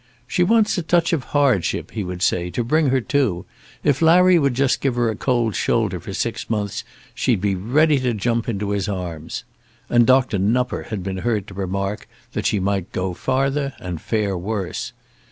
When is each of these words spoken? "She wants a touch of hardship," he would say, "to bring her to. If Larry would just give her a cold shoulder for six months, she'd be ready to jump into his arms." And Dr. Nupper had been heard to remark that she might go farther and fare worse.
"She 0.25 0.41
wants 0.41 0.79
a 0.79 0.81
touch 0.81 1.13
of 1.13 1.25
hardship," 1.25 1.91
he 1.91 2.03
would 2.03 2.23
say, 2.23 2.49
"to 2.49 2.63
bring 2.63 2.87
her 2.87 3.01
to. 3.01 3.45
If 3.83 4.01
Larry 4.01 4.39
would 4.39 4.55
just 4.55 4.81
give 4.81 4.95
her 4.95 5.11
a 5.11 5.15
cold 5.15 5.55
shoulder 5.55 5.99
for 5.99 6.11
six 6.11 6.49
months, 6.49 6.83
she'd 7.13 7.39
be 7.39 7.53
ready 7.53 7.99
to 7.99 8.15
jump 8.15 8.49
into 8.49 8.71
his 8.71 8.89
arms." 8.89 9.43
And 9.91 10.07
Dr. 10.07 10.39
Nupper 10.39 10.87
had 10.89 11.03
been 11.03 11.17
heard 11.17 11.45
to 11.49 11.53
remark 11.53 12.07
that 12.33 12.47
she 12.47 12.59
might 12.59 12.91
go 12.91 13.13
farther 13.13 13.75
and 13.79 14.01
fare 14.01 14.35
worse. 14.35 14.91